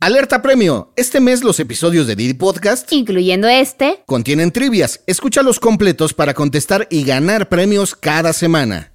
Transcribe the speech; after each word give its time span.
Alerta 0.00 0.42
premio. 0.42 0.92
Este 0.94 1.18
mes 1.18 1.42
los 1.42 1.58
episodios 1.58 2.06
de 2.06 2.14
Didi 2.14 2.34
Podcast, 2.34 2.92
incluyendo 2.92 3.48
este, 3.48 4.04
contienen 4.06 4.52
trivias. 4.52 5.02
Escucha 5.08 5.42
los 5.42 5.58
completos 5.58 6.14
para 6.14 6.34
contestar 6.34 6.86
y 6.88 7.02
ganar 7.02 7.48
premios 7.48 7.96
cada 7.96 8.32
semana. 8.32 8.92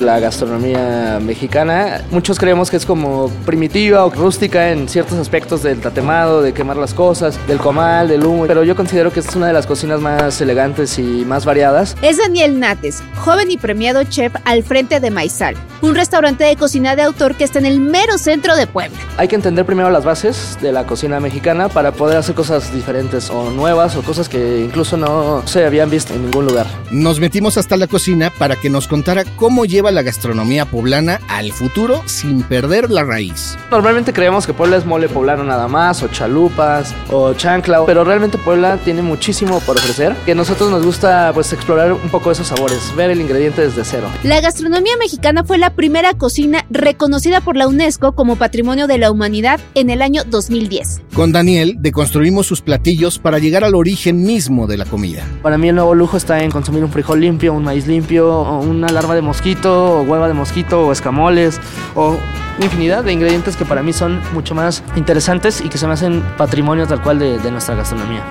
La 0.00 0.20
gastronomía 0.20 1.18
mexicana, 1.22 2.02
muchos 2.10 2.38
creemos 2.38 2.70
que 2.70 2.76
es 2.76 2.84
como 2.84 3.30
primitiva 3.46 4.04
o 4.04 4.10
rústica 4.10 4.70
en 4.70 4.90
ciertos 4.90 5.18
aspectos 5.18 5.62
del 5.62 5.80
tatemado, 5.80 6.42
de 6.42 6.52
quemar 6.52 6.76
las 6.76 6.92
cosas, 6.92 7.38
del 7.46 7.56
comal, 7.56 8.08
del 8.08 8.24
humo, 8.24 8.44
pero 8.46 8.62
yo 8.62 8.76
considero 8.76 9.10
que 9.10 9.20
es 9.20 9.34
una 9.34 9.46
de 9.46 9.54
las 9.54 9.66
cocinas 9.66 10.00
más 10.00 10.38
elegantes 10.42 10.98
y 10.98 11.24
más 11.24 11.46
variadas. 11.46 11.96
Es 12.02 12.18
Daniel 12.18 12.60
Nates, 12.60 13.02
joven 13.16 13.50
y 13.50 13.56
premiado 13.56 14.04
chef 14.04 14.34
al 14.44 14.62
frente 14.64 15.00
de 15.00 15.10
Maizal, 15.10 15.56
un 15.80 15.94
restaurante 15.94 16.44
de 16.44 16.56
cocina 16.56 16.94
de 16.94 17.02
autor 17.02 17.34
que 17.34 17.44
está 17.44 17.58
en 17.58 17.66
el 17.66 17.80
mero 17.80 18.18
centro 18.18 18.54
de 18.54 18.66
Puebla. 18.66 18.98
Hay 19.16 19.28
que 19.28 19.34
entender 19.36 19.64
primero 19.64 19.88
las 19.88 20.04
bases 20.04 20.58
de 20.60 20.72
la 20.72 20.84
cocina 20.84 21.20
mexicana 21.20 21.70
para 21.70 21.92
poder 21.92 22.18
hacer 22.18 22.34
cosas 22.34 22.70
diferentes 22.74 23.30
o 23.30 23.50
nuevas 23.50 23.96
o 23.96 24.02
cosas 24.02 24.28
que 24.28 24.60
incluso 24.60 24.98
no 24.98 25.42
se 25.46 25.64
habían 25.64 25.88
visto 25.88 26.12
en 26.12 26.24
ningún 26.24 26.44
lugar. 26.44 26.66
Nos 26.90 27.18
metimos 27.18 27.56
hasta 27.56 27.78
la 27.78 27.86
cocina 27.86 28.30
para 28.30 28.56
que 28.56 28.68
nos 28.68 28.88
contara 28.88 29.24
cómo 29.36 29.64
lleva 29.64 29.85
la 29.90 30.02
gastronomía 30.02 30.64
poblana 30.64 31.20
al 31.28 31.52
futuro 31.52 32.02
sin 32.06 32.42
perder 32.42 32.90
la 32.90 33.04
raíz. 33.04 33.56
Normalmente 33.70 34.12
creemos 34.12 34.46
que 34.46 34.54
Puebla 34.54 34.76
es 34.76 34.86
mole 34.86 35.08
poblano 35.08 35.44
nada 35.44 35.68
más, 35.68 36.02
o 36.02 36.08
chalupas, 36.08 36.94
o 37.10 37.34
chancla, 37.34 37.84
pero 37.86 38.04
realmente 38.04 38.38
Puebla 38.38 38.78
tiene 38.78 39.02
muchísimo 39.02 39.60
por 39.60 39.76
ofrecer, 39.76 40.14
que 40.24 40.32
a 40.32 40.34
nosotros 40.34 40.70
nos 40.70 40.84
gusta 40.84 41.30
pues 41.34 41.52
explorar 41.52 41.92
un 41.92 42.08
poco 42.10 42.30
esos 42.30 42.48
sabores, 42.48 42.94
ver 42.96 43.10
el 43.10 43.20
ingrediente 43.20 43.62
desde 43.62 43.84
cero. 43.84 44.08
La 44.22 44.40
gastronomía 44.40 44.96
mexicana 44.98 45.44
fue 45.44 45.58
la 45.58 45.70
primera 45.70 46.14
cocina 46.14 46.64
reconocida 46.70 47.40
por 47.40 47.56
la 47.56 47.68
UNESCO 47.68 48.12
como 48.12 48.36
Patrimonio 48.36 48.86
de 48.86 48.98
la 48.98 49.10
Humanidad 49.10 49.60
en 49.74 49.90
el 49.90 50.02
año 50.02 50.22
2010. 50.24 51.02
Con 51.14 51.32
Daniel 51.32 51.76
deconstruimos 51.78 52.46
sus 52.46 52.60
platillos 52.60 53.18
para 53.18 53.38
llegar 53.38 53.64
al 53.64 53.74
origen 53.74 54.22
mismo 54.22 54.66
de 54.66 54.76
la 54.76 54.84
comida. 54.84 55.24
Para 55.42 55.58
mí 55.58 55.68
el 55.68 55.74
nuevo 55.74 55.94
lujo 55.94 56.16
está 56.16 56.42
en 56.42 56.50
consumir 56.50 56.84
un 56.84 56.90
frijol 56.90 57.20
limpio, 57.20 57.52
un 57.52 57.64
maíz 57.64 57.86
limpio, 57.86 58.42
una 58.60 58.88
larva 58.88 59.14
de 59.14 59.22
mosquito, 59.22 59.75
o 59.84 60.02
hueva 60.02 60.28
de 60.28 60.34
mosquito, 60.34 60.86
o 60.86 60.92
escamoles, 60.92 61.60
o 61.94 62.16
infinidad 62.60 63.04
de 63.04 63.12
ingredientes 63.12 63.56
que 63.56 63.64
para 63.64 63.82
mí 63.82 63.92
son 63.92 64.22
mucho 64.32 64.54
más 64.54 64.82
interesantes 64.96 65.60
y 65.60 65.68
que 65.68 65.78
se 65.78 65.86
me 65.86 65.92
hacen 65.92 66.22
patrimonio 66.36 66.86
tal 66.86 67.02
cual 67.02 67.18
de, 67.18 67.38
de 67.38 67.50
nuestra 67.50 67.74
gastronomía. 67.74 68.22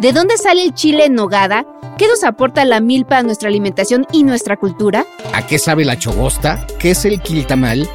¿De 0.00 0.12
dónde 0.12 0.36
sale 0.36 0.62
el 0.62 0.74
chile 0.74 1.06
en 1.06 1.14
nogada? 1.14 1.66
¿Qué 1.98 2.06
nos 2.06 2.22
aporta 2.22 2.64
la 2.64 2.78
milpa 2.78 3.18
a 3.18 3.22
nuestra 3.24 3.48
alimentación 3.48 4.06
y 4.12 4.22
nuestra 4.22 4.56
cultura? 4.56 5.04
¿A 5.34 5.44
qué 5.44 5.58
sabe 5.58 5.84
la 5.84 5.98
chogosta? 5.98 6.64
¿Qué 6.78 6.92
es 6.92 7.04
el 7.04 7.20
quiltamal? 7.20 7.88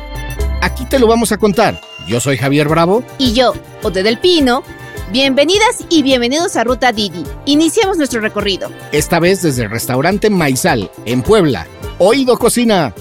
Aquí 0.61 0.83
te 0.83 0.99
lo 0.99 1.07
vamos 1.07 1.31
a 1.31 1.37
contar. 1.37 1.79
Yo 2.05 2.19
soy 2.19 2.35
Javier 2.35 2.67
Bravo. 2.67 3.03
Y 3.17 3.31
yo, 3.31 3.53
Ote 3.81 4.03
del 4.03 4.17
Pino. 4.17 4.63
Bienvenidas 5.11 5.85
y 5.89 6.01
bienvenidos 6.01 6.55
a 6.55 6.63
Ruta 6.63 6.91
Didi. 6.91 7.23
Iniciamos 7.45 7.97
nuestro 7.97 8.21
recorrido. 8.21 8.71
Esta 8.91 9.19
vez 9.19 9.41
desde 9.41 9.63
el 9.63 9.69
restaurante 9.69 10.29
Maizal, 10.29 10.89
en 11.05 11.21
Puebla. 11.21 11.67
Oído 11.99 12.39
Cocina. 12.39 12.93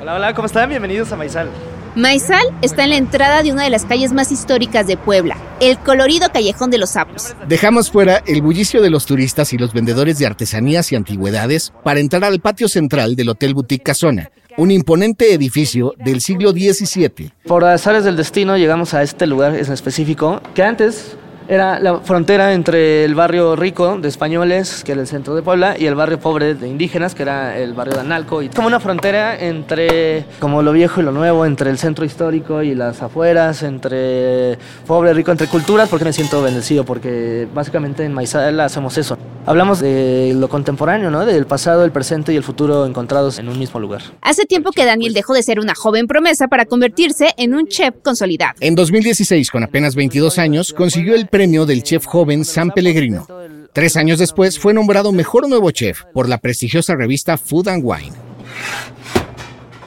Hola, 0.00 0.14
hola, 0.14 0.34
¿cómo 0.34 0.46
están? 0.46 0.68
Bienvenidos 0.68 1.12
a 1.12 1.16
Maizal. 1.16 1.48
Maizal 1.96 2.44
está 2.60 2.84
en 2.84 2.90
la 2.90 2.96
entrada 2.96 3.42
de 3.42 3.52
una 3.52 3.64
de 3.64 3.70
las 3.70 3.86
calles 3.86 4.12
más 4.12 4.30
históricas 4.30 4.86
de 4.86 4.98
Puebla, 4.98 5.36
el 5.60 5.78
colorido 5.78 6.30
Callejón 6.30 6.70
de 6.70 6.76
los 6.76 6.90
Sapos. 6.90 7.34
Dejamos 7.48 7.90
fuera 7.90 8.22
el 8.26 8.42
bullicio 8.42 8.82
de 8.82 8.90
los 8.90 9.06
turistas 9.06 9.54
y 9.54 9.58
los 9.58 9.72
vendedores 9.72 10.18
de 10.18 10.26
artesanías 10.26 10.92
y 10.92 10.96
antigüedades 10.96 11.72
para 11.84 12.00
entrar 12.00 12.24
al 12.24 12.40
patio 12.40 12.68
central 12.68 13.16
del 13.16 13.30
Hotel 13.30 13.54
Boutique 13.54 13.84
Casona, 13.84 14.30
un 14.56 14.70
imponente 14.70 15.32
edificio 15.32 15.94
del 15.98 16.20
siglo 16.20 16.50
XVII. 16.52 17.30
Por 17.46 17.64
azares 17.64 18.04
del 18.04 18.16
destino 18.16 18.56
llegamos 18.56 18.94
a 18.94 19.02
este 19.02 19.26
lugar 19.26 19.54
en 19.54 19.72
específico, 19.72 20.40
que 20.54 20.62
antes 20.62 21.16
era 21.48 21.78
la 21.78 22.00
frontera 22.00 22.54
entre 22.54 23.04
el 23.04 23.14
barrio 23.14 23.54
rico 23.54 23.98
de 23.98 24.08
españoles, 24.08 24.82
que 24.82 24.92
era 24.92 25.00
el 25.02 25.06
centro 25.06 25.34
de 25.34 25.42
Puebla, 25.42 25.76
y 25.78 25.86
el 25.86 25.94
barrio 25.94 26.18
pobre 26.18 26.54
de 26.54 26.66
indígenas, 26.66 27.14
que 27.14 27.22
era 27.22 27.56
el 27.56 27.72
barrio 27.74 27.94
de 27.94 28.00
Analco. 28.00 28.42
Y 28.42 28.48
como 28.48 28.66
una 28.66 28.80
frontera 28.80 29.38
entre 29.38 30.24
como 30.40 30.62
lo 30.62 30.72
viejo 30.72 31.00
y 31.00 31.04
lo 31.04 31.12
nuevo, 31.12 31.46
entre 31.46 31.70
el 31.70 31.78
centro 31.78 32.04
histórico 32.04 32.62
y 32.62 32.74
las 32.74 33.00
afueras, 33.02 33.62
entre 33.62 34.58
pobre, 34.86 35.12
rico, 35.14 35.30
entre 35.30 35.46
culturas, 35.46 35.88
porque 35.88 36.04
me 36.04 36.12
siento 36.12 36.42
bendecido, 36.42 36.84
porque 36.84 37.46
básicamente 37.54 38.04
en 38.04 38.12
Maizal 38.12 38.58
hacemos 38.58 38.98
eso. 38.98 39.16
Hablamos 39.46 39.78
de 39.78 40.32
lo 40.34 40.48
contemporáneo, 40.48 41.08
¿no? 41.08 41.24
Del 41.24 41.46
pasado, 41.46 41.84
el 41.84 41.92
presente 41.92 42.32
y 42.32 42.36
el 42.36 42.42
futuro 42.42 42.84
encontrados 42.84 43.38
en 43.38 43.48
un 43.48 43.58
mismo 43.58 43.78
lugar. 43.78 44.02
Hace 44.20 44.44
tiempo 44.44 44.72
que 44.72 44.84
Daniel 44.84 45.14
dejó 45.14 45.34
de 45.34 45.42
ser 45.44 45.60
una 45.60 45.76
joven 45.76 46.08
promesa 46.08 46.48
para 46.48 46.64
convertirse 46.64 47.28
en 47.36 47.54
un 47.54 47.68
chef 47.68 47.94
consolidado. 48.02 48.54
En 48.58 48.74
2016, 48.74 49.52
con 49.52 49.62
apenas 49.62 49.94
22 49.94 50.38
años, 50.38 50.72
consiguió 50.72 51.14
el 51.14 51.28
premio 51.28 51.64
del 51.64 51.84
chef 51.84 52.06
joven 52.06 52.44
San 52.44 52.70
Pellegrino. 52.70 53.26
Tres 53.72 53.96
años 53.96 54.18
después 54.18 54.58
fue 54.58 54.74
nombrado 54.74 55.12
mejor 55.12 55.48
nuevo 55.48 55.70
chef 55.70 56.02
por 56.12 56.28
la 56.28 56.38
prestigiosa 56.38 56.96
revista 56.96 57.38
Food 57.38 57.68
and 57.68 57.84
Wine. 57.84 58.16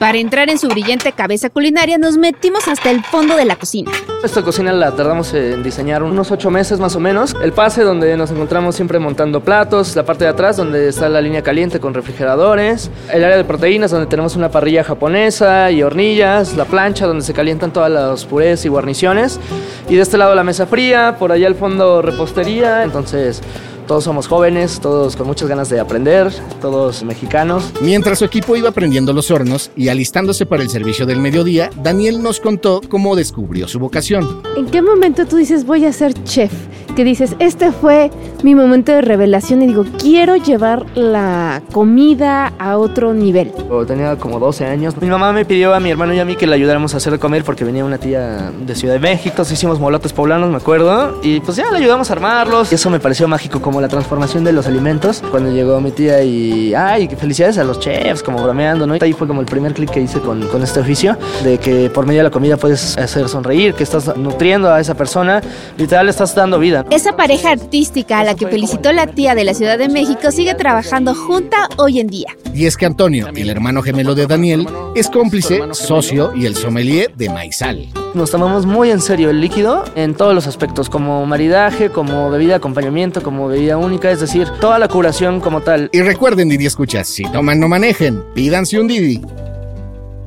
Para 0.00 0.16
entrar 0.16 0.48
en 0.48 0.56
su 0.56 0.68
brillante 0.68 1.12
cabeza 1.12 1.50
culinaria 1.50 1.98
nos 1.98 2.16
metimos 2.16 2.68
hasta 2.68 2.90
el 2.90 3.04
fondo 3.04 3.36
de 3.36 3.44
la 3.44 3.56
cocina. 3.56 3.92
Esta 4.24 4.40
cocina 4.40 4.72
la 4.72 4.92
tardamos 4.92 5.34
en 5.34 5.62
diseñar 5.62 6.02
unos 6.02 6.30
ocho 6.30 6.50
meses 6.50 6.80
más 6.80 6.96
o 6.96 7.00
menos. 7.00 7.36
El 7.42 7.52
pase 7.52 7.82
donde 7.82 8.16
nos 8.16 8.30
encontramos 8.30 8.76
siempre 8.76 8.98
montando 8.98 9.42
platos, 9.42 9.94
la 9.96 10.06
parte 10.06 10.24
de 10.24 10.30
atrás 10.30 10.56
donde 10.56 10.88
está 10.88 11.10
la 11.10 11.20
línea 11.20 11.42
caliente 11.42 11.80
con 11.80 11.92
refrigeradores, 11.92 12.90
el 13.12 13.22
área 13.22 13.36
de 13.36 13.44
proteínas 13.44 13.90
donde 13.90 14.06
tenemos 14.06 14.36
una 14.36 14.50
parrilla 14.50 14.84
japonesa 14.84 15.70
y 15.70 15.82
hornillas, 15.82 16.56
la 16.56 16.64
plancha 16.64 17.06
donde 17.06 17.22
se 17.22 17.34
calientan 17.34 17.70
todas 17.70 17.90
las 17.90 18.24
purés 18.24 18.64
y 18.64 18.70
guarniciones 18.70 19.38
y 19.86 19.96
de 19.96 20.00
este 20.00 20.16
lado 20.16 20.34
la 20.34 20.44
mesa 20.44 20.66
fría, 20.66 21.16
por 21.18 21.30
allá 21.30 21.46
al 21.46 21.56
fondo 21.56 22.00
repostería, 22.00 22.84
entonces 22.84 23.42
todos 23.90 24.04
somos 24.04 24.28
jóvenes, 24.28 24.78
todos 24.78 25.16
con 25.16 25.26
muchas 25.26 25.48
ganas 25.48 25.68
de 25.68 25.80
aprender, 25.80 26.30
todos 26.60 27.02
mexicanos. 27.02 27.72
Mientras 27.80 28.20
su 28.20 28.24
equipo 28.24 28.54
iba 28.54 28.70
prendiendo 28.70 29.12
los 29.12 29.32
hornos 29.32 29.72
y 29.74 29.88
alistándose 29.88 30.46
para 30.46 30.62
el 30.62 30.70
servicio 30.70 31.06
del 31.06 31.18
mediodía, 31.18 31.70
Daniel 31.82 32.22
nos 32.22 32.38
contó 32.38 32.82
cómo 32.88 33.16
descubrió 33.16 33.66
su 33.66 33.80
vocación. 33.80 34.42
¿En 34.56 34.66
qué 34.66 34.80
momento 34.80 35.26
tú 35.26 35.38
dices 35.38 35.66
voy 35.66 35.86
a 35.86 35.92
ser 35.92 36.14
chef? 36.22 36.52
Que 36.96 37.04
dices, 37.04 37.34
este 37.38 37.72
fue 37.72 38.10
mi 38.42 38.54
momento 38.54 38.92
de 38.92 39.00
revelación 39.00 39.62
y 39.62 39.66
digo, 39.66 39.84
quiero 39.98 40.36
llevar 40.36 40.84
la 40.94 41.62
comida 41.72 42.52
a 42.58 42.78
otro 42.78 43.14
nivel. 43.14 43.52
Tenía 43.86 44.16
como 44.16 44.38
12 44.38 44.66
años. 44.66 44.96
Mi 45.00 45.08
mamá 45.08 45.32
me 45.32 45.44
pidió 45.44 45.74
a 45.74 45.80
mi 45.80 45.90
hermano 45.90 46.12
y 46.14 46.18
a 46.18 46.24
mí 46.24 46.36
que 46.36 46.46
le 46.46 46.54
ayudáramos 46.54 46.94
a 46.94 46.98
hacer 46.98 47.12
de 47.12 47.18
comer 47.18 47.44
porque 47.44 47.64
venía 47.64 47.84
una 47.84 47.98
tía 47.98 48.50
de 48.50 48.74
Ciudad 48.74 48.94
de 48.94 49.00
México. 49.00 49.30
Entonces 49.30 49.58
hicimos 49.58 49.78
molotes 49.78 50.12
poblanos, 50.12 50.50
me 50.50 50.56
acuerdo. 50.56 51.18
Y 51.22 51.40
pues 51.40 51.56
ya 51.56 51.70
le 51.70 51.78
ayudamos 51.78 52.10
a 52.10 52.14
armarlos. 52.14 52.72
Y 52.72 52.74
eso 52.74 52.90
me 52.90 53.00
pareció 53.00 53.28
mágico 53.28 53.60
como 53.60 53.80
la 53.80 53.88
transformación 53.88 54.44
de 54.44 54.52
los 54.52 54.66
alimentos. 54.66 55.22
Cuando 55.30 55.50
llegó 55.50 55.80
mi 55.80 55.92
tía 55.92 56.22
y, 56.22 56.74
ay, 56.74 57.08
felicidades 57.08 57.58
a 57.58 57.64
los 57.64 57.78
chefs, 57.80 58.22
como 58.22 58.42
bromeando, 58.42 58.86
¿no? 58.86 58.96
Y 58.96 58.98
ahí 59.00 59.12
fue 59.12 59.26
como 59.26 59.40
el 59.40 59.46
primer 59.46 59.74
clic 59.74 59.90
que 59.90 60.00
hice 60.00 60.20
con, 60.20 60.46
con 60.48 60.62
este 60.62 60.80
oficio, 60.80 61.16
de 61.44 61.58
que 61.58 61.90
por 61.90 62.06
medio 62.06 62.20
de 62.20 62.24
la 62.24 62.30
comida 62.30 62.56
puedes 62.56 62.98
hacer 62.98 63.28
sonreír, 63.28 63.74
que 63.74 63.82
estás 63.82 64.16
nutriendo 64.16 64.72
a 64.72 64.80
esa 64.80 64.94
persona, 64.94 65.40
literal 65.76 66.08
estás 66.08 66.34
dando 66.34 66.58
vida. 66.58 66.79
Esa 66.90 67.16
pareja 67.16 67.50
artística 67.50 68.20
a 68.20 68.24
la 68.24 68.34
que 68.34 68.46
felicitó 68.46 68.92
la 68.92 69.06
tía 69.06 69.34
de 69.34 69.44
la 69.44 69.54
Ciudad 69.54 69.78
de 69.78 69.88
México 69.88 70.30
sigue 70.30 70.54
trabajando 70.54 71.14
junta 71.14 71.68
hoy 71.76 72.00
en 72.00 72.08
día. 72.08 72.36
Y 72.54 72.66
es 72.66 72.76
que 72.76 72.86
Antonio, 72.86 73.28
el 73.34 73.50
hermano 73.50 73.82
gemelo 73.82 74.14
de 74.14 74.26
Daniel, 74.26 74.66
es 74.94 75.08
cómplice, 75.08 75.60
socio 75.72 76.32
y 76.34 76.46
el 76.46 76.56
sommelier 76.56 77.14
de 77.14 77.28
Maizal. 77.30 77.88
Nos 78.14 78.30
tomamos 78.30 78.66
muy 78.66 78.90
en 78.90 79.00
serio 79.00 79.30
el 79.30 79.40
líquido 79.40 79.84
en 79.94 80.14
todos 80.14 80.34
los 80.34 80.46
aspectos, 80.46 80.90
como 80.90 81.24
maridaje, 81.26 81.90
como 81.90 82.28
bebida 82.30 82.50
de 82.50 82.54
acompañamiento, 82.56 83.22
como 83.22 83.46
bebida 83.46 83.76
única, 83.76 84.10
es 84.10 84.20
decir, 84.20 84.48
toda 84.60 84.78
la 84.78 84.88
curación 84.88 85.40
como 85.40 85.60
tal. 85.60 85.90
Y 85.92 86.00
recuerden, 86.00 86.48
Didi 86.48 86.66
Escuchas, 86.66 87.08
si 87.08 87.22
toman 87.24 87.60
no 87.60 87.68
manejen, 87.68 88.22
pídanse 88.34 88.80
un 88.80 88.88
Didi. 88.88 89.20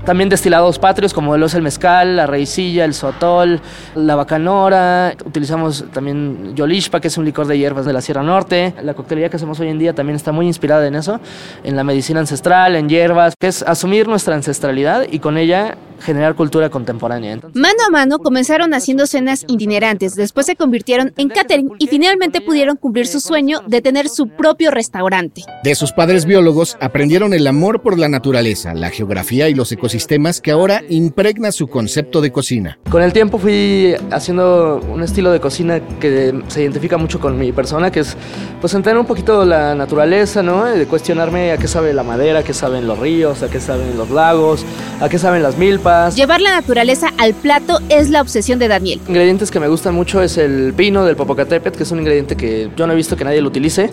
También 0.06 0.28
destilados 0.28 0.80
patrios 0.80 1.14
como 1.14 1.38
lo 1.38 1.46
es 1.46 1.62
mezcal, 1.62 2.18
la 2.18 2.28
raicilla, 2.28 2.84
el 2.84 2.94
sotol, 2.94 3.62
la 3.96 4.16
bacanora. 4.16 5.14
Utilizamos 5.26 5.86
también 5.94 6.54
yolishpa, 6.56 7.00
que 7.00 7.08
es 7.08 7.18
un 7.18 7.24
licor 7.24 7.48
de 7.48 7.58
hierbas 7.58 7.86
de 7.86 7.94
la 7.94 8.02
Sierra 8.02 8.22
Norte. 8.22 8.74
La 8.84 8.96
coctelería 8.96 9.30
que 9.30 9.38
hacemos 9.38 9.62
hoy 9.62 9.70
en 9.70 9.80
día 9.80 9.94
también 9.94 10.18
está 10.18 10.34
muy 10.34 10.46
inspirada 10.46 10.86
en 10.88 10.96
eso, 10.96 11.22
en 11.64 11.78
la 11.78 11.86
medicina 11.86 12.20
ancestral, 12.20 12.76
en 12.76 12.90
hierbas, 12.90 13.34
que 13.40 13.48
es 13.48 13.64
asumir 13.64 14.10
nuestra 14.10 14.36
ancestralidad 14.36 15.06
y 15.10 15.20
con 15.20 15.38
ella 15.38 15.78
generar 16.00 16.36
cultura 16.36 16.70
contemporánea. 16.70 17.34
Entonces, 17.34 17.60
Mano 17.60 17.78
a 17.88 17.92
mano 17.92 18.20
comenzaron 18.20 18.74
haciendo 18.74 19.08
cenas 19.08 19.46
itinerantes, 19.48 20.16
después 20.16 20.46
se 20.46 20.56
convirtieron 20.56 21.14
en 21.18 21.30
catering 21.30 21.72
y 21.80 21.88
finalmente 21.88 22.42
pudieron 22.42 22.78
cumplir 22.78 23.08
su 23.08 23.20
sueño 23.20 23.62
de 23.68 23.82
tener 23.82 24.10
su 24.10 24.28
propio 24.28 24.72
restaurante. 24.72 25.44
De 25.64 25.76
sus 25.76 25.92
padres 25.92 26.26
biólogos 26.26 26.78
aprendieron 26.80 27.34
el 27.34 27.48
amor 27.48 27.82
por 27.82 27.98
la 27.98 28.10
naturaleza, 28.10 28.74
la 28.74 28.90
geografía 28.90 29.50
y 29.50 29.54
los 29.54 29.72
ecosistemas 29.72 30.42
que 30.42 30.52
ahora 30.52 30.82
impregna 30.90 31.52
su 31.52 31.68
concepto 31.68 32.22
de 32.22 32.32
cocina. 32.32 32.80
Con 32.90 33.02
el 33.02 33.14
tiempo 33.14 33.38
fui 33.38 33.96
haciendo 34.12 34.82
un 34.90 35.04
estilo 35.04 35.32
de 35.32 35.40
cocina 35.40 35.80
que 36.00 36.42
se 36.48 36.62
identifica 36.64 36.98
mucho 36.98 37.20
con 37.20 37.38
mi 37.38 37.52
persona, 37.52 37.92
que 37.92 38.02
es 38.02 38.16
pues 38.62 38.74
entender 38.74 39.00
un 39.00 39.06
poquito 39.06 39.46
la 39.46 39.76
naturaleza, 39.76 40.44
¿no? 40.44 40.66
De 40.66 40.86
cuestionarme 40.86 41.52
a 41.52 41.58
qué 41.58 41.68
sabe 41.68 41.94
la 41.94 42.04
madera, 42.04 42.40
a 42.40 42.44
qué 42.44 42.54
saben 42.54 42.88
los 42.88 43.00
ríos, 43.00 43.44
a 43.44 43.50
qué 43.50 43.60
saben 43.60 43.98
los 43.98 44.10
lagos, 44.10 44.66
a 45.00 45.10
qué 45.10 45.18
saben 45.18 45.44
las 45.44 45.58
milpas. 45.84 46.16
Llevar 46.16 46.42
la 46.42 46.52
naturaleza 46.52 47.10
al 47.18 47.34
plato 47.34 47.80
es 47.90 48.10
la 48.10 48.22
obsesión 48.22 48.60
de 48.60 48.68
Daniel. 48.68 49.00
Ingredientes 49.08 49.52
que 49.52 49.60
me 49.60 49.68
gustan 49.68 49.94
mucho 49.94 50.22
es 50.22 50.38
el 50.38 50.74
pino 50.74 51.06
del 51.06 51.16
Popocatépetl, 51.16 51.78
que 51.78 51.84
es 51.84 51.92
un 51.92 52.00
ingrediente 52.00 52.36
que 52.36 52.70
yo 52.76 52.88
no 52.88 52.94
he 52.94 52.96
visto 52.96 53.16
que 53.16 53.24
nadie 53.24 53.42
lo 53.42 53.48
utilice 53.48 53.90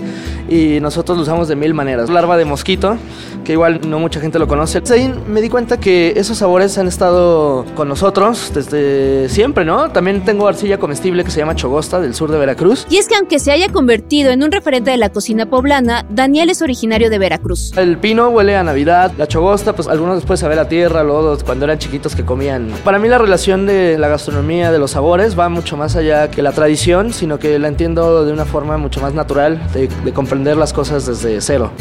y 0.49 0.79
nosotros 0.81 1.17
lo 1.17 1.23
usamos 1.23 1.49
de 1.49 1.57
mil 1.57 1.75
maneras. 1.75 2.09
Larva 2.11 2.37
de 2.37 2.45
mosquito, 2.45 2.97
que 3.45 3.53
igual 3.53 3.81
no 3.89 3.99
mucha 3.99 4.21
gente 4.21 4.39
lo 4.39 4.47
conoce. 4.47 4.83
Ahí 4.91 5.13
me 5.27 5.41
di 5.41 5.49
cuenta 5.49 5.79
que 5.79 6.15
esos 6.17 6.39
sabores 6.39 6.77
han 6.79 6.89
estado 6.89 7.65
con 7.75 7.89
nosotros 7.89 8.53
desde 8.55 9.29
siempre, 9.29 9.65
¿no? 9.65 9.91
También 9.91 10.25
tengo 10.25 10.49
arcilla 10.49 10.79
comestible 10.79 11.25
que 11.25 11.31
se 11.31 11.41
llama 11.41 11.55
chogosta 11.55 12.01
del 12.01 12.15
sur 12.15 12.31
de 12.31 12.39
Veracruz. 12.39 12.87
Y 12.91 12.97
es 12.97 13.09
que 13.09 13.17
aunque 13.17 13.39
se 13.39 13.53
haya 13.53 13.71
convertido 13.71 14.31
en 14.31 14.43
un 14.43 14.53
referente 14.53 14.91
de 14.91 14.97
la 14.97 15.11
cocina 15.11 15.47
poblana, 15.47 16.07
Daniel 16.09 16.51
es 16.51 16.63
originario 16.63 17.11
de 17.11 17.19
Veracruz. 17.19 17.73
El 17.77 17.99
pino 17.99 18.29
huele 18.29 18.57
a 18.57 18.63
Navidad, 18.63 19.13
la 19.19 19.27
chogosta, 19.27 19.75
pues 19.75 19.89
algunos 19.89 20.17
después 20.17 20.41
saber 20.41 20.57
la 20.57 20.69
tierra, 20.69 21.03
luego 21.03 21.37
cuando 21.45 21.65
eran 21.65 21.80
chiquitos 21.81 22.15
que 22.15 22.25
comían. 22.25 22.73
Para 22.85 23.01
mí 23.01 23.09
la 23.09 23.19
relación 23.19 23.67
de 23.67 23.99
la 23.99 24.07
gastronomía, 24.07 24.71
de 24.71 24.79
los 24.79 24.93
sabores, 24.93 25.37
va 25.37 25.49
mucho 25.49 25.77
más 25.77 25.97
allá 25.97 26.31
que 26.31 26.43
la 26.43 26.53
tradición, 26.53 27.13
sino 27.13 27.41
que 27.41 27.59
la 27.59 27.67
entiendo 27.67 28.25
de 28.25 28.33
una 28.33 28.45
forma 28.45 28.79
mucho 28.79 29.01
más 29.01 29.15
natural, 29.15 29.61
de, 29.73 29.89
de 29.89 30.13
comprender 30.13 30.57
las 30.57 30.73
cosas 30.73 31.07
desde 31.07 31.41
cero. 31.41 31.73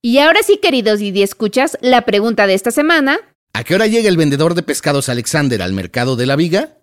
Y 0.00 0.18
ahora 0.18 0.40
sí, 0.42 0.58
queridos 0.62 1.02
y 1.02 1.22
escuchas, 1.22 1.76
la 1.82 2.02
pregunta 2.06 2.46
de 2.46 2.54
esta 2.54 2.70
semana. 2.70 3.18
¿A 3.52 3.64
qué 3.64 3.74
hora 3.74 3.86
llega 3.86 4.08
el 4.08 4.16
vendedor 4.16 4.54
de 4.54 4.62
pescados 4.62 5.08
Alexander 5.08 5.60
al 5.60 5.72
mercado 5.72 6.14
de 6.14 6.26
la 6.26 6.36
viga? 6.36 6.78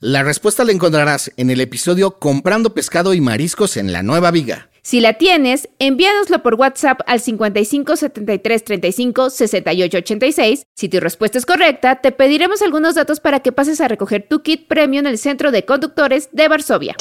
La 0.00 0.22
respuesta 0.22 0.64
la 0.64 0.72
encontrarás 0.72 1.32
en 1.36 1.50
el 1.50 1.60
episodio 1.60 2.18
Comprando 2.18 2.72
pescado 2.72 3.14
y 3.14 3.20
mariscos 3.20 3.76
en 3.76 3.92
la 3.92 4.02
nueva 4.02 4.30
viga. 4.30 4.67
Si 4.82 5.00
la 5.00 5.14
tienes, 5.14 5.68
envíanoslo 5.78 6.42
por 6.42 6.54
WhatsApp 6.54 7.00
al 7.06 7.20
55 7.20 7.96
73 7.96 8.64
35 8.64 9.30
68 9.30 9.98
86. 9.98 10.66
Si 10.74 10.88
tu 10.88 11.00
respuesta 11.00 11.38
es 11.38 11.46
correcta, 11.46 11.96
te 11.96 12.12
pediremos 12.12 12.62
algunos 12.62 12.94
datos 12.94 13.20
para 13.20 13.40
que 13.40 13.52
pases 13.52 13.80
a 13.80 13.88
recoger 13.88 14.26
tu 14.28 14.42
kit 14.42 14.66
premio 14.66 15.00
en 15.00 15.06
el 15.06 15.18
Centro 15.18 15.50
de 15.50 15.64
Conductores 15.64 16.28
de 16.32 16.48
Varsovia. 16.48 16.96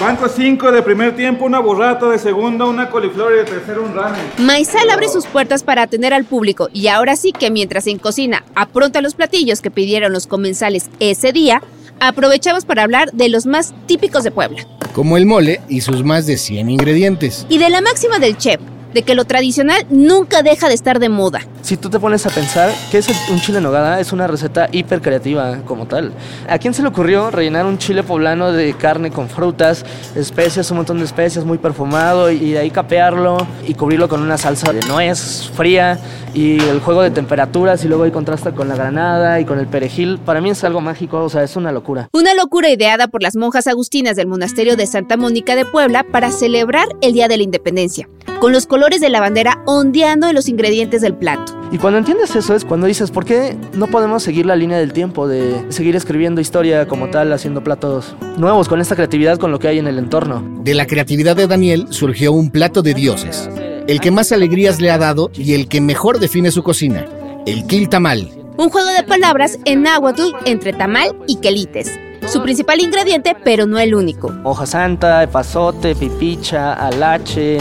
Banco 0.00 0.28
5 0.28 0.72
de 0.72 0.82
primer 0.82 1.14
tiempo, 1.14 1.44
una 1.44 1.60
burrata 1.60 2.08
de 2.08 2.18
segundo, 2.18 2.68
una 2.68 2.90
coliflor 2.90 3.34
y 3.34 3.36
de 3.36 3.44
tercero 3.44 3.84
un 3.84 3.94
ramen. 3.94 4.20
Maizal 4.38 4.90
abre 4.90 5.08
sus 5.08 5.26
puertas 5.26 5.62
para 5.62 5.82
atender 5.82 6.12
al 6.12 6.24
público 6.24 6.68
y 6.72 6.88
ahora 6.88 7.14
sí 7.14 7.30
que 7.32 7.52
mientras 7.52 7.86
en 7.86 7.98
cocina 7.98 8.44
apronta 8.56 9.00
los 9.00 9.14
platillos 9.14 9.60
que 9.60 9.70
pidieron 9.70 10.12
los 10.12 10.26
comensales 10.26 10.90
ese 10.98 11.32
día, 11.32 11.62
aprovechamos 12.00 12.64
para 12.64 12.82
hablar 12.82 13.12
de 13.12 13.28
los 13.28 13.46
más 13.46 13.74
típicos 13.86 14.24
de 14.24 14.32
Puebla 14.32 14.66
Como 14.92 15.16
el 15.16 15.26
mole 15.26 15.60
y 15.68 15.80
sus 15.80 16.04
más 16.04 16.26
de 16.26 16.36
100 16.36 16.70
ingredientes. 16.70 17.46
y 17.48 17.58
de 17.58 17.70
la 17.70 17.80
máxima 17.80 18.18
del 18.18 18.36
chef, 18.36 18.60
de 18.92 19.02
que 19.02 19.14
lo 19.14 19.24
tradicional 19.24 19.86
nunca 19.90 20.42
deja 20.42 20.68
de 20.68 20.74
estar 20.74 20.98
de 20.98 21.08
moda. 21.08 21.46
Si 21.62 21.76
tú 21.76 21.88
te 21.88 22.00
pones 22.00 22.26
a 22.26 22.30
pensar, 22.30 22.70
¿qué 22.90 22.98
es 22.98 23.08
un 23.30 23.40
chile 23.40 23.58
en 23.58 23.64
nogada? 23.64 24.00
Es 24.00 24.12
una 24.12 24.26
receta 24.26 24.68
hiper 24.72 25.00
creativa 25.00 25.58
como 25.64 25.86
tal. 25.86 26.12
¿A 26.48 26.58
quién 26.58 26.74
se 26.74 26.82
le 26.82 26.88
ocurrió 26.88 27.30
rellenar 27.30 27.66
un 27.66 27.78
chile 27.78 28.02
poblano 28.02 28.50
de 28.50 28.74
carne 28.74 29.12
con 29.12 29.28
frutas, 29.28 29.84
especias, 30.16 30.68
un 30.72 30.78
montón 30.78 30.98
de 30.98 31.04
especias, 31.04 31.44
muy 31.44 31.58
perfumado, 31.58 32.32
y 32.32 32.50
de 32.50 32.58
ahí 32.58 32.70
capearlo 32.70 33.46
y 33.66 33.74
cubrirlo 33.74 34.08
con 34.08 34.20
una 34.22 34.38
salsa 34.38 34.72
de 34.72 34.80
nuez 34.88 35.50
fría 35.54 36.00
y 36.34 36.58
el 36.60 36.80
juego 36.80 37.02
de 37.02 37.12
temperaturas 37.12 37.84
y 37.84 37.88
luego 37.88 38.04
ahí 38.04 38.10
contrasta 38.10 38.52
con 38.52 38.68
la 38.68 38.74
granada 38.74 39.38
y 39.38 39.44
con 39.44 39.60
el 39.60 39.68
perejil? 39.68 40.18
Para 40.18 40.40
mí 40.40 40.50
es 40.50 40.64
algo 40.64 40.80
mágico, 40.80 41.22
o 41.22 41.28
sea, 41.28 41.44
es 41.44 41.54
una 41.54 41.70
locura. 41.70 42.08
Una 42.12 42.34
locura 42.34 42.70
ideada 42.70 43.06
por 43.06 43.22
las 43.22 43.36
monjas 43.36 43.68
agustinas 43.68 44.16
del 44.16 44.26
monasterio 44.26 44.76
de 44.76 44.88
Santa 44.88 45.16
Mónica 45.16 45.54
de 45.54 45.64
Puebla 45.64 46.04
para 46.10 46.32
celebrar 46.32 46.88
el 47.02 47.12
Día 47.12 47.28
de 47.28 47.36
la 47.36 47.44
Independencia, 47.44 48.08
con 48.40 48.52
los 48.52 48.66
colores 48.66 49.00
de 49.00 49.10
la 49.10 49.20
bandera 49.20 49.62
ondeando 49.64 50.28
en 50.28 50.34
los 50.34 50.48
ingredientes 50.48 51.02
del 51.02 51.14
plato. 51.14 51.61
Y 51.72 51.78
cuando 51.78 51.98
entiendes 51.98 52.36
eso 52.36 52.54
es 52.54 52.66
cuando 52.66 52.86
dices, 52.86 53.10
¿por 53.10 53.24
qué 53.24 53.56
no 53.72 53.86
podemos 53.86 54.22
seguir 54.22 54.44
la 54.44 54.54
línea 54.54 54.76
del 54.76 54.92
tiempo 54.92 55.26
de 55.26 55.64
seguir 55.70 55.96
escribiendo 55.96 56.42
historia 56.42 56.86
como 56.86 57.08
tal, 57.08 57.32
haciendo 57.32 57.64
platos 57.64 58.14
nuevos, 58.36 58.68
con 58.68 58.82
esta 58.82 58.94
creatividad, 58.94 59.38
con 59.38 59.50
lo 59.50 59.58
que 59.58 59.68
hay 59.68 59.78
en 59.78 59.86
el 59.86 59.98
entorno? 59.98 60.44
De 60.62 60.74
la 60.74 60.86
creatividad 60.86 61.34
de 61.34 61.46
Daniel 61.46 61.86
surgió 61.88 62.32
un 62.32 62.50
plato 62.50 62.82
de 62.82 62.92
dioses, 62.92 63.48
el 63.88 64.00
que 64.00 64.10
más 64.10 64.32
alegrías 64.32 64.82
le 64.82 64.90
ha 64.90 64.98
dado 64.98 65.30
y 65.34 65.54
el 65.54 65.66
que 65.66 65.80
mejor 65.80 66.18
define 66.18 66.50
su 66.50 66.62
cocina, 66.62 67.06
el 67.46 67.66
quil 67.66 67.88
tamal. 67.88 68.28
Un 68.58 68.68
juego 68.68 68.90
de 68.90 69.02
palabras 69.04 69.58
en 69.64 69.80
náhuatl 69.80 70.34
entre 70.44 70.74
tamal 70.74 71.16
y 71.26 71.36
quelites. 71.36 71.90
Su 72.26 72.42
principal 72.42 72.80
ingrediente, 72.80 73.34
pero 73.42 73.66
no 73.66 73.78
el 73.78 73.94
único. 73.94 74.32
Hoja 74.44 74.66
santa, 74.66 75.22
epazote, 75.22 75.94
pipicha, 75.94 76.74
alache, 76.74 77.58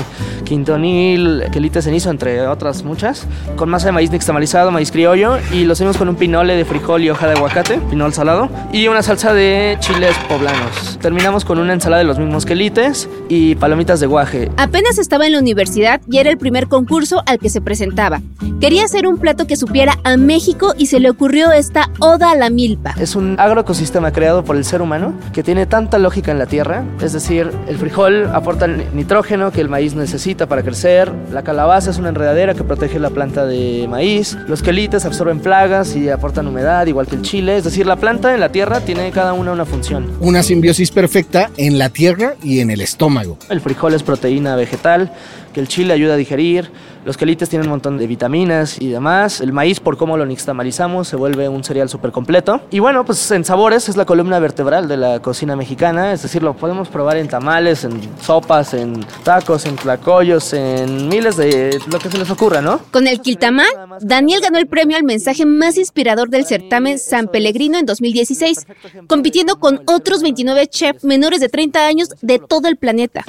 quintonil, 0.51 1.45
quelite 1.49 1.81
cenizo, 1.81 2.09
entre 2.09 2.45
otras 2.45 2.83
muchas, 2.83 3.25
con 3.55 3.69
masa 3.69 3.85
de 3.85 3.93
maíz 3.93 4.11
nixtamalizado, 4.11 4.69
maíz 4.69 4.91
criollo, 4.91 5.37
y 5.53 5.63
lo 5.63 5.71
hacemos 5.71 5.95
con 5.95 6.09
un 6.09 6.17
pinole 6.17 6.57
de 6.57 6.65
frijol 6.65 7.01
y 7.03 7.09
hoja 7.09 7.25
de 7.25 7.35
aguacate, 7.35 7.77
pinol 7.89 8.11
salado, 8.11 8.49
y 8.73 8.89
una 8.89 9.01
salsa 9.01 9.33
de 9.33 9.77
chiles 9.79 10.13
poblanos. 10.27 10.99
Terminamos 11.01 11.45
con 11.45 11.57
una 11.57 11.71
ensalada 11.71 12.01
de 12.01 12.07
los 12.07 12.19
mismos 12.19 12.45
quelites 12.45 13.07
y 13.29 13.55
palomitas 13.55 14.01
de 14.01 14.07
guaje. 14.07 14.51
Apenas 14.57 14.97
estaba 14.97 15.25
en 15.25 15.31
la 15.31 15.39
universidad 15.39 16.01
y 16.11 16.17
era 16.17 16.29
el 16.29 16.37
primer 16.37 16.67
concurso 16.67 17.23
al 17.27 17.39
que 17.39 17.49
se 17.49 17.61
presentaba. 17.61 18.19
Quería 18.59 18.83
hacer 18.83 19.07
un 19.07 19.17
plato 19.17 19.47
que 19.47 19.55
supiera 19.55 19.97
a 20.03 20.17
México 20.17 20.75
y 20.77 20.87
se 20.87 20.99
le 20.99 21.09
ocurrió 21.09 21.51
esta 21.51 21.89
oda 21.99 22.31
a 22.31 22.35
la 22.35 22.49
milpa. 22.49 22.93
Es 22.99 23.15
un 23.15 23.39
agroecosistema 23.39 24.11
creado 24.11 24.43
por 24.43 24.57
el 24.57 24.65
ser 24.65 24.81
humano 24.81 25.13
que 25.33 25.43
tiene 25.43 25.65
tanta 25.65 25.97
lógica 25.97 26.31
en 26.31 26.39
la 26.39 26.45
tierra, 26.45 26.83
es 27.01 27.13
decir, 27.13 27.49
el 27.67 27.77
frijol 27.77 28.29
aporta 28.33 28.65
el 28.65 28.85
nitrógeno 28.93 29.51
que 29.51 29.61
el 29.61 29.69
maíz 29.69 29.95
necesita 29.95 30.40
para 30.47 30.63
crecer, 30.63 31.11
la 31.31 31.43
calabaza 31.43 31.91
es 31.91 31.97
una 31.97 32.09
enredadera 32.09 32.53
que 32.53 32.63
protege 32.63 32.99
la 32.99 33.09
planta 33.09 33.45
de 33.45 33.87
maíz, 33.89 34.37
los 34.47 34.61
quelites 34.61 35.05
absorben 35.05 35.39
plagas 35.39 35.95
y 35.95 36.09
aportan 36.09 36.47
humedad, 36.47 36.85
igual 36.87 37.07
que 37.07 37.15
el 37.15 37.21
chile, 37.21 37.57
es 37.57 37.63
decir, 37.63 37.85
la 37.85 37.95
planta 37.95 38.33
en 38.33 38.39
la 38.39 38.51
tierra 38.51 38.81
tiene 38.81 39.11
cada 39.11 39.33
una 39.33 39.51
una 39.51 39.65
función. 39.65 40.11
Una 40.19 40.43
simbiosis 40.43 40.91
perfecta 40.91 41.49
en 41.57 41.77
la 41.77 41.89
tierra 41.89 42.35
y 42.43 42.59
en 42.59 42.71
el 42.71 42.81
estómago. 42.81 43.37
El 43.49 43.61
frijol 43.61 43.93
es 43.93 44.03
proteína 44.03 44.55
vegetal, 44.55 45.11
que 45.51 45.59
el 45.59 45.67
chile 45.67 45.93
ayuda 45.93 46.13
a 46.13 46.17
digerir, 46.17 46.71
los 47.05 47.17
quelites 47.17 47.49
tienen 47.49 47.67
un 47.67 47.71
montón 47.71 47.97
de 47.97 48.07
vitaminas 48.07 48.79
y 48.79 48.89
demás, 48.89 49.41
el 49.41 49.53
maíz 49.53 49.79
por 49.79 49.97
cómo 49.97 50.17
lo 50.17 50.25
nixtamalizamos 50.25 51.07
se 51.07 51.15
vuelve 51.15 51.49
un 51.49 51.63
cereal 51.63 51.89
súper 51.89 52.11
completo. 52.11 52.61
Y 52.69 52.79
bueno, 52.79 53.05
pues 53.05 53.31
en 53.31 53.43
sabores 53.43 53.89
es 53.89 53.97
la 53.97 54.05
columna 54.05 54.39
vertebral 54.39 54.87
de 54.87 54.97
la 54.97 55.19
cocina 55.19 55.55
mexicana, 55.55 56.13
es 56.13 56.21
decir, 56.21 56.43
lo 56.43 56.55
podemos 56.55 56.89
probar 56.89 57.17
en 57.17 57.27
tamales, 57.27 57.83
en 57.83 57.99
sopas, 58.21 58.73
en 58.73 59.05
tacos, 59.23 59.65
en 59.65 59.75
tlacoyos, 59.75 60.53
en 60.53 61.07
miles 61.07 61.37
de 61.37 61.79
lo 61.91 61.99
que 61.99 62.09
se 62.09 62.17
les 62.17 62.29
ocurra, 62.29 62.61
¿no? 62.61 62.79
Con 62.91 63.07
el 63.07 63.19
quiltamal, 63.21 63.67
Daniel 64.01 64.41
ganó 64.41 64.57
el 64.57 64.67
premio 64.67 64.97
al 64.97 65.03
mensaje 65.03 65.45
más 65.45 65.77
inspirador 65.77 66.29
del 66.29 66.45
certamen 66.45 66.99
San 66.99 67.27
Pellegrino 67.27 67.77
en 67.77 67.85
2016, 67.85 68.67
compitiendo 69.07 69.59
con 69.59 69.81
otros 69.85 70.21
29 70.21 70.67
chefs 70.67 71.03
menores 71.03 71.39
de 71.39 71.49
30 71.49 71.85
años 71.85 72.09
de 72.21 72.39
todo 72.39 72.67
el 72.67 72.77
planeta. 72.77 73.25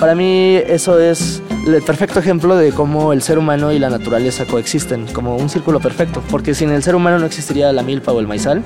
Para 0.00 0.14
mí 0.14 0.56
eso 0.56 0.98
es 0.98 1.42
el 1.66 1.82
perfecto 1.82 2.20
ejemplo 2.20 2.56
de 2.56 2.72
cómo 2.72 3.12
el 3.12 3.20
ser 3.20 3.38
humano 3.38 3.70
y 3.70 3.78
la 3.78 3.90
naturaleza 3.90 4.46
coexisten, 4.46 5.06
como 5.12 5.36
un 5.36 5.50
círculo 5.50 5.78
perfecto, 5.78 6.22
porque 6.30 6.54
sin 6.54 6.70
el 6.70 6.82
ser 6.82 6.94
humano 6.94 7.18
no 7.18 7.26
existiría 7.26 7.70
la 7.70 7.82
milpa 7.82 8.10
o 8.10 8.18
el 8.18 8.26
maizal, 8.26 8.62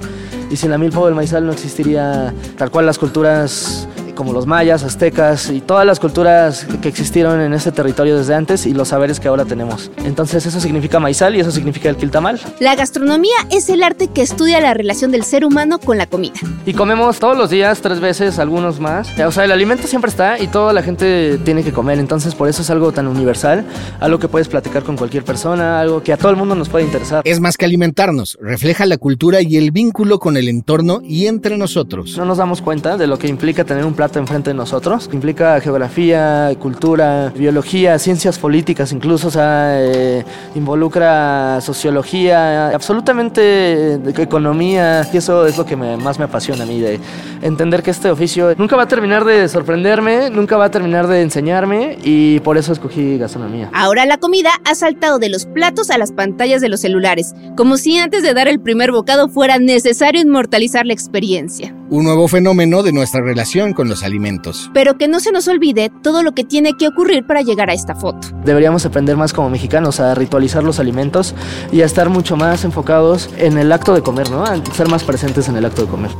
y 0.48 0.54
sin 0.54 0.70
la 0.70 0.78
milpa 0.78 1.00
o 1.00 1.08
el 1.08 1.16
maizal 1.16 1.44
no 1.44 1.52
existiría 1.52 2.32
tal 2.56 2.70
cual 2.70 2.86
las 2.86 2.98
culturas 3.00 3.88
como 4.14 4.32
los 4.32 4.46
mayas, 4.46 4.82
aztecas 4.82 5.50
y 5.50 5.60
todas 5.60 5.86
las 5.86 6.00
culturas 6.00 6.66
que 6.80 6.88
existieron 6.88 7.40
en 7.40 7.52
ese 7.52 7.72
territorio 7.72 8.16
desde 8.16 8.34
antes 8.34 8.66
y 8.66 8.74
los 8.74 8.88
saberes 8.88 9.20
que 9.20 9.28
ahora 9.28 9.44
tenemos. 9.44 9.90
Entonces 10.04 10.46
eso 10.46 10.60
significa 10.60 11.00
maizal 11.00 11.36
y 11.36 11.40
eso 11.40 11.50
significa 11.50 11.88
el 11.88 11.96
quiltamal. 11.96 12.40
La 12.60 12.74
gastronomía 12.74 13.36
es 13.50 13.68
el 13.68 13.82
arte 13.82 14.08
que 14.08 14.22
estudia 14.22 14.60
la 14.60 14.74
relación 14.74 15.10
del 15.10 15.24
ser 15.24 15.44
humano 15.44 15.78
con 15.78 15.98
la 15.98 16.06
comida. 16.06 16.34
Y 16.66 16.72
comemos 16.72 17.18
todos 17.18 17.36
los 17.36 17.50
días, 17.50 17.80
tres 17.80 18.00
veces, 18.00 18.38
algunos 18.38 18.80
más. 18.80 19.08
O 19.18 19.32
sea, 19.32 19.44
el 19.44 19.52
alimento 19.52 19.86
siempre 19.86 20.10
está 20.10 20.38
y 20.38 20.46
toda 20.46 20.72
la 20.72 20.82
gente 20.82 21.38
tiene 21.44 21.62
que 21.62 21.72
comer. 21.72 21.98
Entonces, 21.98 22.34
por 22.34 22.48
eso 22.48 22.62
es 22.62 22.70
algo 22.70 22.92
tan 22.92 23.06
universal, 23.06 23.64
algo 24.00 24.18
que 24.18 24.28
puedes 24.28 24.48
platicar 24.48 24.82
con 24.82 24.96
cualquier 24.96 25.24
persona, 25.24 25.80
algo 25.80 26.02
que 26.02 26.12
a 26.12 26.16
todo 26.16 26.30
el 26.30 26.36
mundo 26.36 26.54
nos 26.54 26.68
puede 26.68 26.84
interesar. 26.84 27.22
Es 27.24 27.40
más 27.40 27.56
que 27.56 27.64
alimentarnos, 27.64 28.38
refleja 28.40 28.86
la 28.86 28.98
cultura 28.98 29.42
y 29.42 29.56
el 29.56 29.70
vínculo 29.70 30.18
con 30.18 30.36
el 30.36 30.48
entorno 30.48 31.00
y 31.02 31.26
entre 31.26 31.56
nosotros. 31.58 32.16
No 32.16 32.24
nos 32.24 32.38
damos 32.38 32.62
cuenta 32.62 32.96
de 32.96 33.06
lo 33.06 33.18
que 33.18 33.28
implica 33.28 33.64
tener 33.64 33.84
un 33.84 33.94
plato 33.94 34.03
plato 34.04 34.18
enfrente 34.18 34.50
de 34.50 34.54
nosotros. 34.54 35.08
Implica 35.14 35.58
geografía, 35.62 36.52
cultura, 36.58 37.32
biología, 37.34 37.98
ciencias 37.98 38.38
políticas 38.38 38.92
incluso, 38.92 39.28
o 39.28 39.30
sea, 39.30 39.80
eh, 39.80 40.24
involucra 40.54 41.58
sociología, 41.62 42.68
absolutamente 42.68 43.94
economía, 44.22 45.08
y 45.10 45.16
eso 45.16 45.46
es 45.46 45.56
lo 45.56 45.64
que 45.64 45.76
más 45.76 46.18
me 46.18 46.26
apasiona 46.26 46.64
a 46.64 46.66
mí, 46.66 46.80
de 46.80 47.00
entender 47.40 47.82
que 47.82 47.92
este 47.92 48.10
oficio 48.10 48.54
nunca 48.58 48.76
va 48.76 48.82
a 48.82 48.88
terminar 48.88 49.24
de 49.24 49.48
sorprenderme, 49.48 50.28
nunca 50.28 50.58
va 50.58 50.66
a 50.66 50.70
terminar 50.70 51.06
de 51.06 51.22
enseñarme 51.22 51.96
y 52.04 52.40
por 52.40 52.58
eso 52.58 52.72
escogí 52.72 53.16
gastronomía. 53.16 53.70
Ahora 53.72 54.04
la 54.04 54.18
comida 54.18 54.50
ha 54.64 54.74
saltado 54.74 55.18
de 55.18 55.30
los 55.30 55.46
platos 55.46 55.88
a 55.88 55.96
las 55.96 56.12
pantallas 56.12 56.60
de 56.60 56.68
los 56.68 56.80
celulares, 56.80 57.34
como 57.56 57.78
si 57.78 57.96
antes 57.96 58.22
de 58.22 58.34
dar 58.34 58.48
el 58.48 58.60
primer 58.60 58.92
bocado 58.92 59.30
fuera 59.30 59.58
necesario 59.58 60.20
inmortalizar 60.20 60.84
la 60.84 60.92
experiencia. 60.92 61.73
Un 61.90 62.04
nuevo 62.04 62.28
fenómeno 62.28 62.82
de 62.82 62.92
nuestra 62.92 63.20
relación 63.20 63.74
con 63.74 63.88
los 63.88 64.02
alimentos. 64.02 64.70
Pero 64.72 64.96
que 64.96 65.06
no 65.06 65.20
se 65.20 65.32
nos 65.32 65.46
olvide 65.48 65.90
todo 66.02 66.22
lo 66.22 66.32
que 66.32 66.42
tiene 66.42 66.72
que 66.78 66.88
ocurrir 66.88 67.26
para 67.26 67.42
llegar 67.42 67.68
a 67.68 67.74
esta 67.74 67.94
foto. 67.94 68.28
Deberíamos 68.44 68.86
aprender 68.86 69.16
más 69.18 69.34
como 69.34 69.50
mexicanos 69.50 70.00
a 70.00 70.14
ritualizar 70.14 70.64
los 70.64 70.80
alimentos 70.80 71.34
y 71.72 71.82
a 71.82 71.84
estar 71.84 72.08
mucho 72.08 72.36
más 72.36 72.64
enfocados 72.64 73.28
en 73.36 73.58
el 73.58 73.70
acto 73.70 73.94
de 73.94 74.00
comer, 74.00 74.30
¿no? 74.30 74.44
A 74.44 74.64
ser 74.72 74.88
más 74.88 75.04
presentes 75.04 75.48
en 75.48 75.56
el 75.56 75.64
acto 75.66 75.82
de 75.82 75.88
comer. 75.88 76.10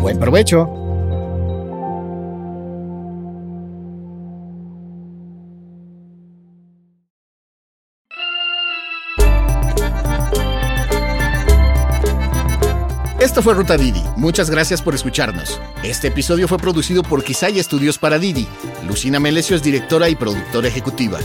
Buen 0.00 0.18
provecho. 0.18 0.87
Esto 13.18 13.42
fue 13.42 13.52
Ruta 13.54 13.76
Didi. 13.76 14.04
Muchas 14.16 14.48
gracias 14.48 14.80
por 14.80 14.94
escucharnos. 14.94 15.60
Este 15.82 16.06
episodio 16.06 16.46
fue 16.46 16.56
producido 16.56 17.02
por 17.02 17.24
Quisaya 17.24 17.60
Estudios 17.60 17.98
para 17.98 18.20
Didi. 18.20 18.46
Lucina 18.86 19.18
Melesio 19.18 19.56
es 19.56 19.62
directora 19.64 20.08
y 20.08 20.14
productora 20.14 20.68
ejecutiva. 20.68 21.18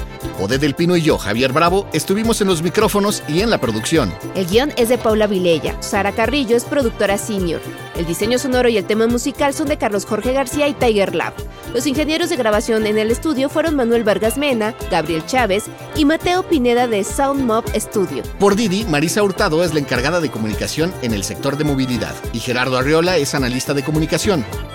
Ode 0.43 0.57
del 0.57 0.75
Pino 0.75 0.97
y 0.97 1.01
yo, 1.01 1.17
Javier 1.17 1.53
Bravo, 1.53 1.87
estuvimos 1.93 2.41
en 2.41 2.47
los 2.47 2.61
micrófonos 2.61 3.23
y 3.29 3.39
en 3.39 3.49
la 3.49 3.59
producción. 3.59 4.13
El 4.35 4.45
guion 4.45 4.73
es 4.75 4.89
de 4.89 4.97
Paula 4.97 5.25
Vilella. 5.25 5.81
Sara 5.81 6.11
Carrillo 6.11 6.57
es 6.57 6.65
productora 6.65 7.17
senior. 7.17 7.61
El 7.95 8.05
diseño 8.05 8.37
sonoro 8.37 8.67
y 8.67 8.77
el 8.77 8.83
tema 8.83 9.07
musical 9.07 9.53
son 9.53 9.69
de 9.69 9.77
Carlos 9.77 10.05
Jorge 10.05 10.33
García 10.33 10.67
y 10.67 10.73
Tiger 10.73 11.15
Lab. 11.15 11.33
Los 11.73 11.87
ingenieros 11.87 12.29
de 12.29 12.35
grabación 12.35 12.85
en 12.85 12.97
el 12.97 13.09
estudio 13.09 13.47
fueron 13.47 13.77
Manuel 13.77 14.03
Vargas 14.03 14.37
Mena, 14.37 14.75
Gabriel 14.91 15.25
Chávez 15.25 15.63
y 15.95 16.03
Mateo 16.03 16.43
Pineda 16.43 16.87
de 16.87 17.05
Sound 17.05 17.45
Mob 17.45 17.63
Studio. 17.73 18.21
Por 18.37 18.57
Didi, 18.57 18.83
Marisa 18.83 19.23
Hurtado 19.23 19.63
es 19.63 19.73
la 19.73 19.79
encargada 19.79 20.19
de 20.19 20.29
comunicación 20.29 20.93
en 21.03 21.13
el 21.13 21.23
sector 21.23 21.55
de 21.55 21.63
movilidad 21.63 22.15
y 22.33 22.39
Gerardo 22.39 22.77
Arriola 22.77 23.15
es 23.15 23.33
analista 23.33 23.73
de 23.73 23.83
comunicación. 23.83 24.43